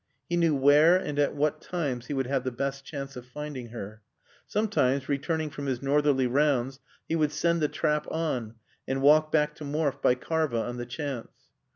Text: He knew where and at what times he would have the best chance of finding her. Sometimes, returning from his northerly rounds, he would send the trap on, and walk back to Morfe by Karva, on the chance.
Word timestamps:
He 0.27 0.35
knew 0.35 0.55
where 0.55 0.97
and 0.97 1.19
at 1.19 1.35
what 1.35 1.61
times 1.61 2.07
he 2.07 2.13
would 2.15 2.25
have 2.25 2.43
the 2.43 2.49
best 2.51 2.83
chance 2.83 3.15
of 3.15 3.23
finding 3.23 3.67
her. 3.67 4.01
Sometimes, 4.47 5.07
returning 5.07 5.51
from 5.51 5.67
his 5.67 5.83
northerly 5.83 6.25
rounds, 6.25 6.79
he 7.07 7.15
would 7.15 7.31
send 7.31 7.61
the 7.61 7.67
trap 7.67 8.09
on, 8.11 8.55
and 8.87 9.03
walk 9.03 9.31
back 9.31 9.53
to 9.57 9.63
Morfe 9.63 10.01
by 10.01 10.15
Karva, 10.15 10.57
on 10.63 10.77
the 10.77 10.87
chance. 10.87 11.51